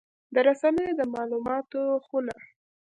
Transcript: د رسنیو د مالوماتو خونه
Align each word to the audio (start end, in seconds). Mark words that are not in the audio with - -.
د 0.33 0.35
رسنیو 0.47 0.97
د 0.99 1.01
مالوماتو 1.13 1.81
خونه 2.05 2.35